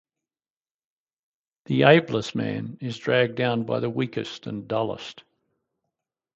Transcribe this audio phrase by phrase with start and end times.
[1.65, 5.23] The ablest man is dragged down by the weakest and dullest.